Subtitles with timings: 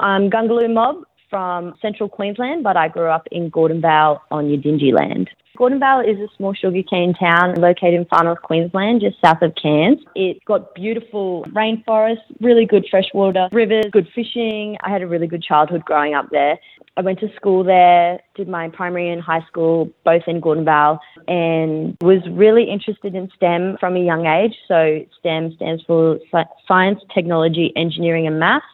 [0.00, 5.28] I'm Gungaloo Mob from central Queensland, but I grew up in Gordonvale on Yidinji land.
[5.58, 9.98] Gordonvale is a small sugarcane town located in far north Queensland, just south of Cairns.
[10.14, 14.78] It's got beautiful rainforests, really good freshwater rivers, good fishing.
[14.82, 16.58] I had a really good childhood growing up there.
[16.96, 20.98] I went to school there, did my primary and high school both in Gordonvale,
[21.28, 24.54] and was really interested in STEM from a young age.
[24.66, 26.18] So STEM stands for
[26.66, 28.64] Science, Technology, Engineering and Maths.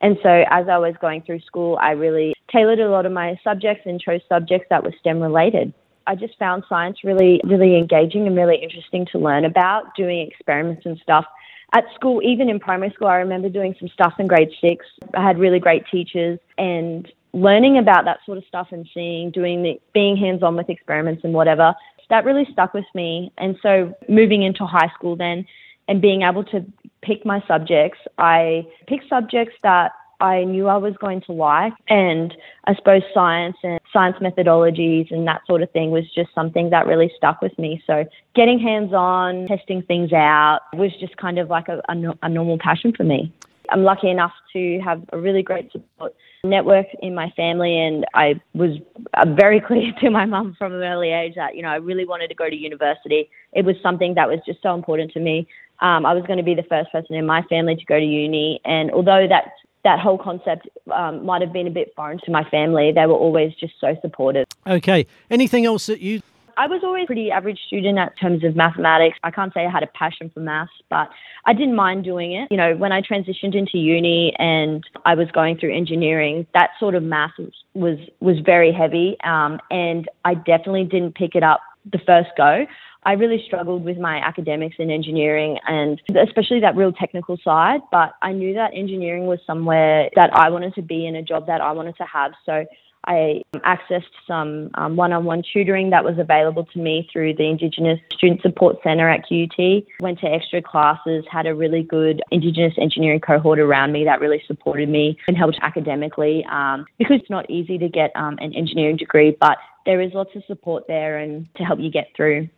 [0.00, 3.38] And so as I was going through school, I really tailored a lot of my
[3.42, 5.72] subjects and chose subjects that were STEM related.
[6.06, 10.86] I just found science really, really engaging and really interesting to learn about, doing experiments
[10.86, 11.26] and stuff.
[11.74, 14.86] At school, even in primary school, I remember doing some stuff in grade six.
[15.14, 19.62] I had really great teachers and learning about that sort of stuff and seeing, doing
[19.62, 21.74] the, being hands on with experiments and whatever,
[22.08, 23.30] that really stuck with me.
[23.36, 25.44] And so moving into high school then
[25.88, 26.64] and being able to
[27.08, 31.72] pick my subjects, I picked subjects that I knew I was going to like.
[31.88, 32.34] And
[32.66, 36.86] I suppose science and science methodologies and that sort of thing was just something that
[36.86, 37.82] really stuck with me.
[37.86, 42.28] So getting hands on, testing things out was just kind of like a, a, a
[42.28, 43.32] normal passion for me.
[43.70, 48.40] I'm lucky enough to have a really great support network in my family, and I
[48.54, 48.78] was
[49.14, 52.06] uh, very clear to my mum from an early age that you know I really
[52.06, 53.28] wanted to go to university.
[53.52, 55.46] It was something that was just so important to me.
[55.80, 58.04] Um, I was going to be the first person in my family to go to
[58.04, 59.52] uni, and although that
[59.84, 63.14] that whole concept um, might have been a bit foreign to my family, they were
[63.14, 64.44] always just so supportive.
[64.66, 65.06] Okay.
[65.30, 66.20] Anything else that you
[66.58, 69.16] I was always a pretty average student at terms of mathematics.
[69.22, 71.08] I can't say I had a passion for maths, but
[71.46, 72.48] I didn't mind doing it.
[72.50, 76.96] You know, when I transitioned into uni and I was going through engineering, that sort
[76.96, 81.60] of maths was was, was very heavy, um, and I definitely didn't pick it up
[81.90, 82.66] the first go.
[83.08, 87.80] I really struggled with my academics in engineering and especially that real technical side.
[87.90, 91.46] But I knew that engineering was somewhere that I wanted to be in a job
[91.46, 92.32] that I wanted to have.
[92.44, 92.66] So
[93.06, 98.42] I accessed some um, one-on-one tutoring that was available to me through the Indigenous Student
[98.42, 99.84] Support Centre at QUT.
[100.00, 104.42] Went to extra classes, had a really good Indigenous engineering cohort around me that really
[104.46, 106.44] supported me and helped academically.
[106.52, 110.36] Um, because it's not easy to get um, an engineering degree, but there is lots
[110.36, 112.50] of support there and to help you get through.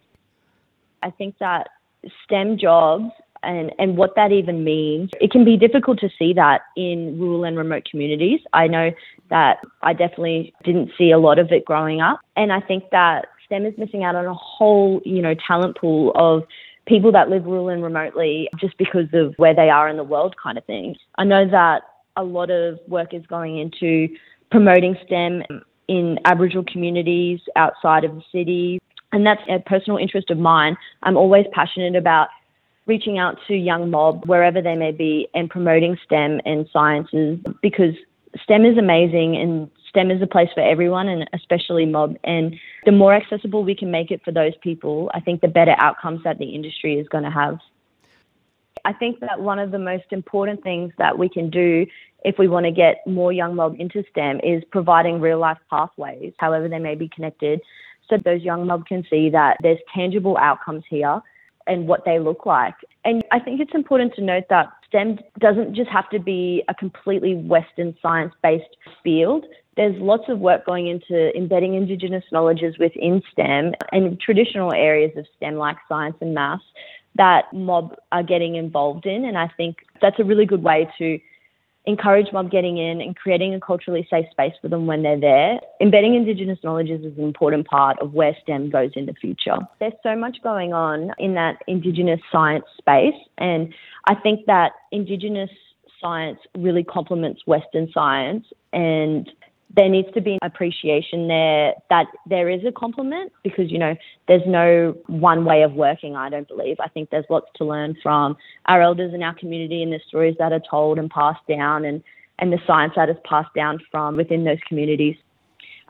[1.03, 1.69] I think that
[2.25, 3.11] STEM jobs
[3.43, 5.11] and, and what that even means.
[5.21, 8.41] It can be difficult to see that in rural and remote communities.
[8.53, 8.91] I know
[9.31, 12.21] that I definitely didn't see a lot of it growing up.
[12.37, 16.13] And I think that STEM is missing out on a whole, you know, talent pool
[16.15, 16.45] of
[16.87, 20.35] people that live rural and remotely just because of where they are in the world
[20.43, 20.97] kind of thing.
[21.17, 21.83] I know that
[22.17, 24.09] a lot of work is going into
[24.51, 25.43] promoting STEM
[25.89, 28.81] in Aboriginal communities outside of the city.
[29.13, 30.77] And that's a personal interest of mine.
[31.03, 32.29] I'm always passionate about
[32.87, 37.95] reaching out to young mob wherever they may be and promoting STEM and sciences because
[38.43, 42.17] STEM is amazing and STEM is a place for everyone and especially mob.
[42.25, 45.75] And the more accessible we can make it for those people, I think the better
[45.79, 47.59] outcomes that the industry is going to have.
[48.85, 51.87] I think that one of the most important things that we can do
[52.25, 56.33] if we want to get more young mob into STEM is providing real life pathways,
[56.39, 57.61] however they may be connected,
[58.11, 61.23] so those young mob can see that there's tangible outcomes here
[61.67, 62.75] and what they look like.
[63.05, 66.75] And I think it's important to note that STEM doesn't just have to be a
[66.75, 69.45] completely Western science based field.
[69.77, 75.27] There's lots of work going into embedding Indigenous knowledges within STEM and traditional areas of
[75.37, 76.65] STEM like science and maths
[77.15, 79.25] that mob are getting involved in.
[79.25, 81.19] And I think that's a really good way to
[81.87, 85.59] encourage mob getting in and creating a culturally safe space for them when they're there.
[85.81, 89.57] Embedding Indigenous knowledges is an important part of where STEM goes in the future.
[89.79, 93.73] There's so much going on in that Indigenous science space, and
[94.07, 95.51] I think that Indigenous
[96.01, 99.31] science really complements Western science and
[99.77, 103.95] there needs to be appreciation there that there is a complement because you know
[104.27, 106.77] there's no one way of working i don't believe.
[106.81, 108.37] I think there's lots to learn from.
[108.67, 112.03] Our elders in our community and the stories that are told and passed down and
[112.39, 115.17] and the science that is passed down from within those communities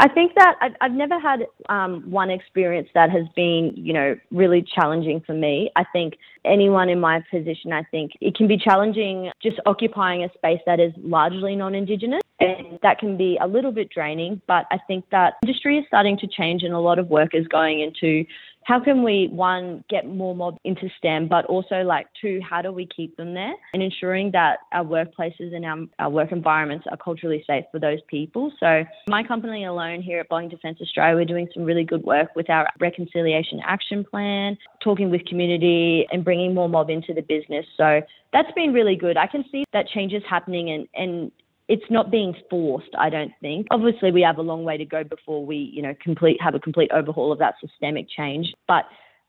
[0.01, 4.17] I think that I've, I've never had um, one experience that has been, you know,
[4.31, 5.71] really challenging for me.
[5.77, 10.33] I think anyone in my position, I think it can be challenging just occupying a
[10.33, 14.41] space that is largely non-Indigenous, and that can be a little bit draining.
[14.47, 17.47] But I think that industry is starting to change, and a lot of work is
[17.49, 18.25] going into
[18.65, 22.71] how can we one get more mob into STEM, but also like two, how do
[22.73, 26.97] we keep them there and ensuring that our workplaces and our, our work environments are
[26.97, 28.53] culturally safe for those people.
[28.61, 32.37] So my company alone here at Boeing Defence Australia, we're doing some really good work
[32.37, 37.67] with our reconciliation action plan, talking with community and bringing more mob into the business.
[37.77, 38.03] So
[38.33, 39.17] that's been really good.
[39.17, 41.33] I can see that changes happening and, and
[41.71, 43.69] it's not being forced, I don't think.
[43.71, 46.59] Obviously, we have a long way to go before we, you know, complete have a
[46.59, 48.53] complete overhaul of that systemic change.
[48.67, 48.87] But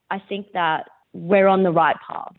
[0.10, 2.34] I think that we're on the right path.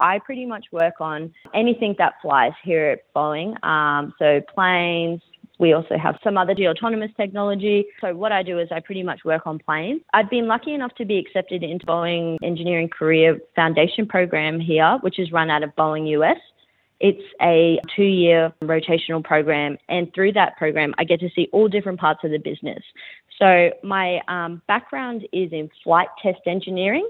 [0.00, 3.62] I pretty much work on anything that flies here at Boeing.
[3.62, 5.20] Um, so planes.
[5.58, 7.84] We also have some other autonomous technology.
[8.00, 10.00] So what I do is I pretty much work on planes.
[10.14, 15.20] I've been lucky enough to be accepted into Boeing Engineering Career Foundation program here, which
[15.20, 16.38] is run out of Boeing US.
[17.02, 21.68] It's a two year rotational program, and through that program, I get to see all
[21.68, 22.82] different parts of the business.
[23.38, 27.08] So, my um, background is in flight test engineering,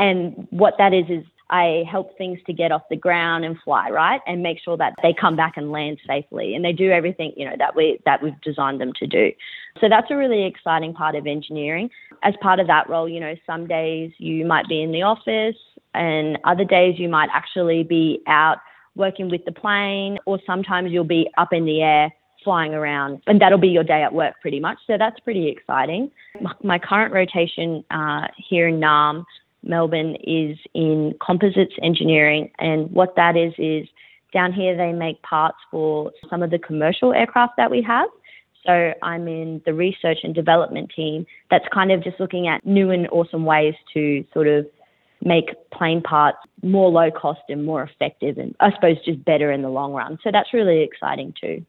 [0.00, 3.88] and what that is is I help things to get off the ground and fly,
[3.90, 4.20] right?
[4.26, 7.48] And make sure that they come back and land safely and they do everything, you
[7.48, 9.32] know, that we that we've designed them to do.
[9.80, 11.90] So that's a really exciting part of engineering.
[12.22, 15.56] As part of that role, you know, some days you might be in the office
[15.94, 18.58] and other days you might actually be out
[18.98, 22.12] working with the plane, or sometimes you'll be up in the air
[22.44, 24.78] flying around, and that'll be your day at work pretty much.
[24.86, 26.10] So that's pretty exciting.
[26.62, 29.24] My current rotation uh, here in NAM,
[29.62, 33.88] Melbourne, is in composites engineering, and what that is is
[34.32, 38.08] down here they make parts for some of the commercial aircraft that we have.
[38.66, 42.90] So I'm in the research and development team that's kind of just looking at new
[42.90, 44.66] and awesome ways to sort of
[45.22, 49.62] make plane parts more low cost and more effective and I suppose just better in
[49.62, 50.18] the long run.
[50.22, 51.64] So that's really exciting too.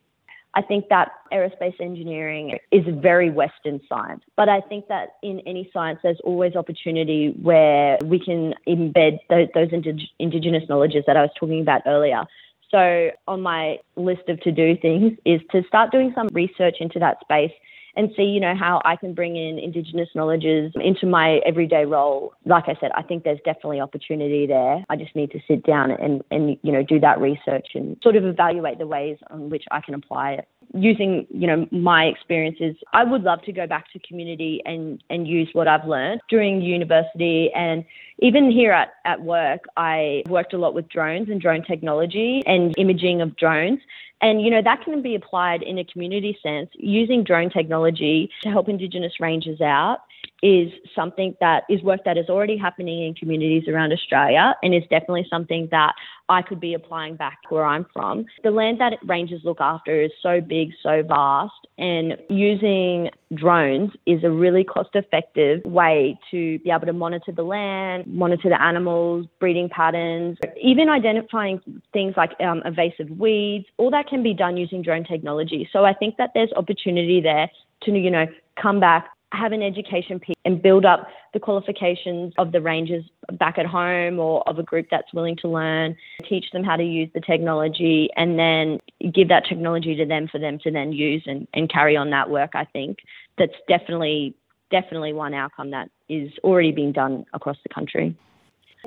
[0.56, 5.42] I think that aerospace engineering is a very Western science, but I think that in
[5.42, 11.16] any science, there's always opportunity where we can embed those, those indig- indigenous knowledges that
[11.16, 12.24] I was talking about earlier.
[12.72, 16.98] So, on my list of to do things is to start doing some research into
[17.00, 17.52] that space
[18.00, 22.34] and see, you know, how I can bring in Indigenous knowledges into my everyday role.
[22.46, 24.86] Like I said, I think there's definitely opportunity there.
[24.90, 28.16] I just need to sit down and, and you know, do that research and sort
[28.16, 32.76] of evaluate the ways on which I can apply it using you know my experiences
[32.94, 36.62] i would love to go back to community and and use what i've learned during
[36.62, 37.84] university and
[38.20, 42.76] even here at, at work i worked a lot with drones and drone technology and
[42.78, 43.80] imaging of drones
[44.22, 46.70] and, you know, that can be applied in a community sense.
[46.74, 50.00] Using drone technology to help Indigenous rangers out
[50.42, 54.84] is something that is work that is already happening in communities around Australia and is
[54.90, 55.94] definitely something that
[56.30, 58.26] I could be applying back where I'm from.
[58.44, 64.24] The land that rangers look after is so big, so vast, and using drones is
[64.24, 69.26] a really cost effective way to be able to monitor the land, monitor the animals,
[69.40, 71.62] breeding patterns, even identifying
[71.94, 73.66] things like um, invasive weeds.
[73.78, 75.68] All that can be done using drone technology.
[75.74, 77.50] So I think that there's opportunity there
[77.84, 78.26] to, you know,
[78.62, 83.04] come back, have an education piece and build up the qualifications of the rangers
[83.34, 85.96] back at home or of a group that's willing to learn,
[86.28, 88.80] teach them how to use the technology and then
[89.14, 92.30] give that technology to them for them to then use and, and carry on that
[92.30, 93.00] work, I think.
[93.38, 94.36] That's definitely
[94.72, 98.16] definitely one outcome that is already being done across the country.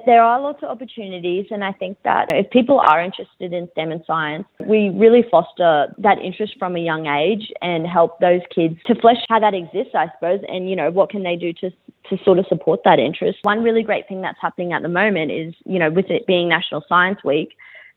[0.06, 3.92] There are lots of opportunities, and I think that if people are interested in STEM
[3.92, 8.76] and science, we really foster that interest from a young age and help those kids
[8.86, 11.70] to flesh how that exists, I suppose, and you know what can they do to
[12.10, 13.38] to sort of support that interest.
[13.42, 16.48] One really great thing that's happening at the moment is, you know, with it being
[16.48, 17.50] National Science Week,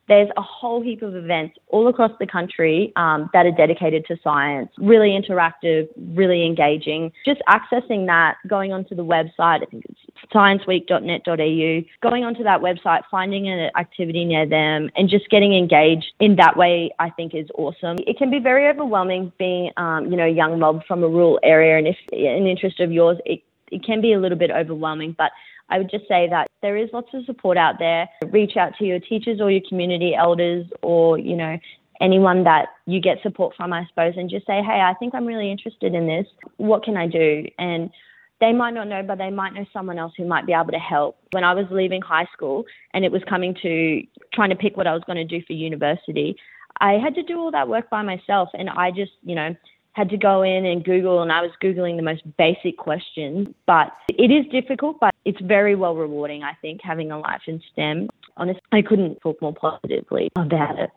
[0.08, 4.18] there's a whole heap of events all across the country um, that are dedicated to
[4.24, 7.12] science, really interactive, really engaging.
[7.26, 10.00] Just accessing that, going onto the website, I think it's
[10.36, 16.36] scienceweek.net.au, going onto that website, finding an activity near them, and just getting engaged in
[16.36, 17.98] that way, I think is awesome.
[18.06, 21.40] It can be very overwhelming being, um, you know, a young mob from a rural
[21.44, 25.16] area, and if an interest of yours, it, it can be a little bit overwhelming,
[25.18, 25.32] but
[25.70, 28.08] I would just say that there is lots of support out there.
[28.30, 31.58] Reach out to your teachers or your community elders or, you know,
[32.02, 35.26] anyone that you get support from, I suppose, and just say, hey, I think I'm
[35.26, 36.28] really interested in this.
[36.58, 37.46] What can I do?
[37.58, 37.90] And
[38.42, 40.80] they might not know, but they might know someone else who might be able to
[40.80, 41.18] help.
[41.32, 44.88] When I was leaving high school and it was coming to trying to pick what
[44.88, 46.36] I was going to do for university,
[46.82, 48.50] I had to do all that work by myself.
[48.54, 49.56] And I just, you know,
[49.94, 53.48] had to go in and Google, and I was Googling the most basic questions.
[53.66, 57.62] But it is difficult, but it's very well rewarding, I think, having a life in
[57.72, 58.10] STEM.
[58.36, 60.90] Honestly, I couldn't talk more positively about it.